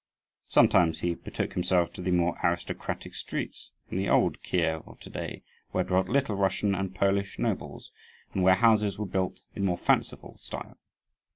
[0.47, 5.11] Sometimes he betook himself to the more aristocratic streets, in the old Kief of to
[5.11, 5.43] day,
[5.73, 7.91] where dwelt Little Russian and Polish nobles,
[8.33, 10.79] and where houses were built in more fanciful style.